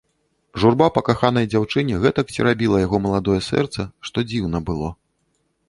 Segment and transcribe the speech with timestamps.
[0.61, 4.89] Журба па каханай дзяўчыне гэтак церабіла яго маладое сэрца, што дзіўна было.